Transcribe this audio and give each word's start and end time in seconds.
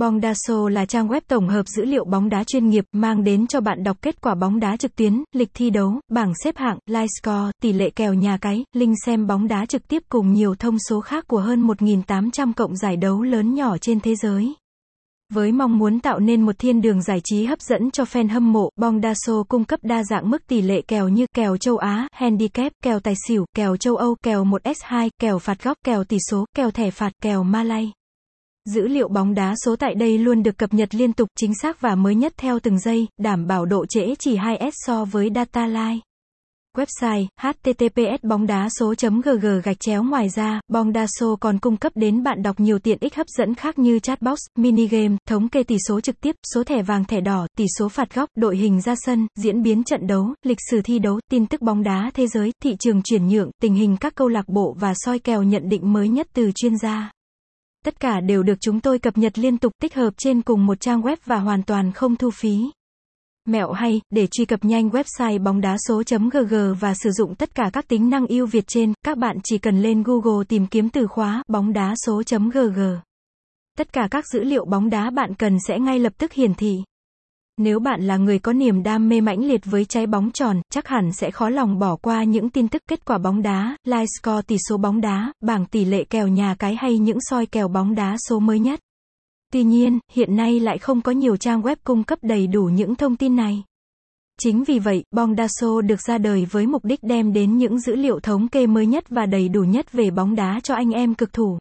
Bongdaso 0.00 0.68
là 0.68 0.84
trang 0.86 1.08
web 1.08 1.20
tổng 1.28 1.48
hợp 1.48 1.68
dữ 1.68 1.84
liệu 1.84 2.04
bóng 2.04 2.28
đá 2.28 2.44
chuyên 2.44 2.68
nghiệp, 2.68 2.84
mang 2.92 3.24
đến 3.24 3.46
cho 3.46 3.60
bạn 3.60 3.82
đọc 3.82 3.96
kết 4.02 4.20
quả 4.20 4.34
bóng 4.34 4.60
đá 4.60 4.76
trực 4.76 4.96
tuyến, 4.96 5.24
lịch 5.32 5.50
thi 5.54 5.70
đấu, 5.70 6.00
bảng 6.10 6.32
xếp 6.44 6.56
hạng, 6.56 6.78
live 6.86 7.06
score, 7.06 7.50
tỷ 7.62 7.72
lệ 7.72 7.90
kèo 7.90 8.14
nhà 8.14 8.38
cái, 8.40 8.64
link 8.72 8.94
xem 9.06 9.26
bóng 9.26 9.48
đá 9.48 9.66
trực 9.66 9.88
tiếp 9.88 10.02
cùng 10.08 10.32
nhiều 10.32 10.54
thông 10.54 10.76
số 10.88 11.00
khác 11.00 11.24
của 11.28 11.40
hơn 11.40 11.66
1.800 11.66 12.52
cộng 12.56 12.76
giải 12.76 12.96
đấu 12.96 13.22
lớn 13.22 13.54
nhỏ 13.54 13.78
trên 13.78 14.00
thế 14.00 14.14
giới. 14.14 14.54
Với 15.32 15.52
mong 15.52 15.78
muốn 15.78 16.00
tạo 16.00 16.18
nên 16.18 16.42
một 16.42 16.58
thiên 16.58 16.80
đường 16.80 17.02
giải 17.02 17.20
trí 17.24 17.44
hấp 17.44 17.60
dẫn 17.60 17.90
cho 17.90 18.04
fan 18.04 18.28
hâm 18.28 18.52
mộ, 18.52 18.70
Bongdaso 18.76 19.42
cung 19.48 19.64
cấp 19.64 19.80
đa 19.82 20.02
dạng 20.04 20.30
mức 20.30 20.46
tỷ 20.46 20.62
lệ 20.62 20.82
kèo 20.88 21.08
như 21.08 21.26
kèo 21.34 21.56
châu 21.56 21.76
Á, 21.76 22.08
handicap, 22.12 22.72
kèo 22.82 23.00
tài 23.00 23.14
xỉu, 23.28 23.44
kèo 23.56 23.76
châu 23.76 23.96
Âu, 23.96 24.16
kèo 24.22 24.44
1S2, 24.44 25.10
kèo 25.20 25.38
phạt 25.38 25.62
góc, 25.62 25.78
kèo 25.84 26.04
tỷ 26.04 26.16
số, 26.30 26.44
kèo 26.56 26.70
thẻ 26.70 26.90
phạt, 26.90 27.12
kèo 27.22 27.42
Malay. 27.42 27.92
Dữ 28.64 28.88
liệu 28.88 29.08
bóng 29.08 29.34
đá 29.34 29.54
số 29.64 29.76
tại 29.76 29.94
đây 29.94 30.18
luôn 30.18 30.42
được 30.42 30.58
cập 30.58 30.74
nhật 30.74 30.94
liên 30.94 31.12
tục, 31.12 31.28
chính 31.36 31.52
xác 31.62 31.80
và 31.80 31.94
mới 31.94 32.14
nhất 32.14 32.32
theo 32.36 32.58
từng 32.58 32.78
giây, 32.78 33.06
đảm 33.18 33.46
bảo 33.46 33.66
độ 33.66 33.86
trễ 33.86 34.14
chỉ 34.18 34.36
2S 34.36 34.70
so 34.74 35.04
với 35.04 35.30
data 35.34 35.66
live. 35.66 36.00
Website 36.76 37.26
https 37.40 38.24
bóng 38.24 38.46
đá 38.46 38.68
số 38.78 38.94
gg 39.24 39.46
gạch 39.64 39.80
chéo 39.80 40.02
ngoài 40.02 40.28
ra, 40.28 40.60
bóng 40.68 40.92
đá 40.92 41.06
số 41.20 41.36
còn 41.40 41.58
cung 41.58 41.76
cấp 41.76 41.92
đến 41.94 42.22
bạn 42.22 42.42
đọc 42.42 42.60
nhiều 42.60 42.78
tiện 42.78 42.98
ích 43.00 43.14
hấp 43.14 43.26
dẫn 43.28 43.54
khác 43.54 43.78
như 43.78 43.98
chatbox, 43.98 44.38
minigame, 44.58 45.16
thống 45.28 45.48
kê 45.48 45.62
tỷ 45.62 45.76
số 45.88 46.00
trực 46.00 46.20
tiếp, 46.20 46.36
số 46.54 46.64
thẻ 46.64 46.82
vàng 46.82 47.04
thẻ 47.04 47.20
đỏ, 47.20 47.46
tỷ 47.58 47.64
số 47.78 47.88
phạt 47.88 48.14
góc, 48.14 48.28
đội 48.36 48.56
hình 48.56 48.80
ra 48.80 48.94
sân, 48.96 49.26
diễn 49.36 49.62
biến 49.62 49.84
trận 49.84 50.06
đấu, 50.06 50.34
lịch 50.44 50.58
sử 50.70 50.80
thi 50.84 50.98
đấu, 50.98 51.20
tin 51.30 51.46
tức 51.46 51.62
bóng 51.62 51.82
đá 51.82 52.10
thế 52.14 52.26
giới, 52.26 52.52
thị 52.62 52.76
trường 52.78 53.02
chuyển 53.02 53.28
nhượng, 53.28 53.50
tình 53.62 53.74
hình 53.74 53.96
các 53.96 54.14
câu 54.14 54.28
lạc 54.28 54.48
bộ 54.48 54.76
và 54.80 54.92
soi 54.96 55.18
kèo 55.18 55.42
nhận 55.42 55.68
định 55.68 55.92
mới 55.92 56.08
nhất 56.08 56.26
từ 56.32 56.52
chuyên 56.54 56.78
gia. 56.78 57.10
Tất 57.84 58.00
cả 58.00 58.20
đều 58.20 58.42
được 58.42 58.54
chúng 58.60 58.80
tôi 58.80 58.98
cập 58.98 59.18
nhật 59.18 59.38
liên 59.38 59.58
tục 59.58 59.72
tích 59.82 59.94
hợp 59.94 60.10
trên 60.16 60.42
cùng 60.42 60.66
một 60.66 60.80
trang 60.80 61.00
web 61.00 61.16
và 61.24 61.36
hoàn 61.36 61.62
toàn 61.62 61.92
không 61.92 62.16
thu 62.16 62.30
phí. 62.30 62.70
Mẹo 63.46 63.72
hay, 63.72 64.00
để 64.10 64.26
truy 64.26 64.44
cập 64.44 64.64
nhanh 64.64 64.88
website 64.88 65.42
bóng 65.42 65.60
đá 65.60 65.76
số.gg 65.88 66.54
và 66.80 66.94
sử 66.94 67.10
dụng 67.10 67.34
tất 67.34 67.54
cả 67.54 67.70
các 67.72 67.88
tính 67.88 68.10
năng 68.10 68.26
ưu 68.26 68.46
việt 68.46 68.64
trên, 68.66 68.92
các 69.04 69.18
bạn 69.18 69.36
chỉ 69.44 69.58
cần 69.58 69.82
lên 69.82 70.02
Google 70.02 70.44
tìm 70.48 70.66
kiếm 70.66 70.88
từ 70.88 71.06
khóa 71.06 71.42
bóng 71.48 71.72
đá 71.72 71.94
số.gg. 72.06 72.80
Tất 73.78 73.92
cả 73.92 74.08
các 74.10 74.24
dữ 74.32 74.44
liệu 74.44 74.64
bóng 74.64 74.90
đá 74.90 75.10
bạn 75.10 75.34
cần 75.34 75.56
sẽ 75.68 75.78
ngay 75.78 75.98
lập 75.98 76.12
tức 76.18 76.32
hiển 76.32 76.54
thị. 76.54 76.76
Nếu 77.62 77.80
bạn 77.80 78.02
là 78.02 78.16
người 78.16 78.38
có 78.38 78.52
niềm 78.52 78.82
đam 78.82 79.08
mê 79.08 79.20
mãnh 79.20 79.44
liệt 79.44 79.60
với 79.64 79.84
trái 79.84 80.06
bóng 80.06 80.30
tròn, 80.30 80.60
chắc 80.72 80.88
hẳn 80.88 81.12
sẽ 81.12 81.30
khó 81.30 81.48
lòng 81.48 81.78
bỏ 81.78 81.96
qua 81.96 82.24
những 82.24 82.50
tin 82.50 82.68
tức 82.68 82.82
kết 82.88 83.04
quả 83.04 83.18
bóng 83.18 83.42
đá, 83.42 83.76
live 83.84 84.06
score 84.06 84.42
tỷ 84.42 84.56
số 84.68 84.76
bóng 84.76 85.00
đá, 85.00 85.32
bảng 85.40 85.66
tỷ 85.66 85.84
lệ 85.84 86.04
kèo 86.04 86.28
nhà 86.28 86.54
cái 86.58 86.76
hay 86.76 86.98
những 86.98 87.18
soi 87.20 87.46
kèo 87.46 87.68
bóng 87.68 87.94
đá 87.94 88.16
số 88.28 88.38
mới 88.38 88.58
nhất. 88.58 88.80
Tuy 89.52 89.62
nhiên, 89.62 89.98
hiện 90.12 90.36
nay 90.36 90.60
lại 90.60 90.78
không 90.78 91.00
có 91.00 91.12
nhiều 91.12 91.36
trang 91.36 91.62
web 91.62 91.76
cung 91.84 92.04
cấp 92.04 92.18
đầy 92.22 92.46
đủ 92.46 92.64
những 92.64 92.94
thông 92.94 93.16
tin 93.16 93.36
này. 93.36 93.64
Chính 94.42 94.64
vì 94.64 94.78
vậy, 94.78 95.04
Bongdaso 95.16 95.80
được 95.80 96.00
ra 96.00 96.18
đời 96.18 96.46
với 96.50 96.66
mục 96.66 96.84
đích 96.84 97.02
đem 97.02 97.32
đến 97.32 97.58
những 97.58 97.78
dữ 97.78 97.96
liệu 97.96 98.20
thống 98.20 98.48
kê 98.48 98.66
mới 98.66 98.86
nhất 98.86 99.04
và 99.08 99.26
đầy 99.26 99.48
đủ 99.48 99.62
nhất 99.62 99.92
về 99.92 100.10
bóng 100.10 100.34
đá 100.34 100.60
cho 100.62 100.74
anh 100.74 100.90
em 100.90 101.14
cực 101.14 101.32
thủ. 101.32 101.58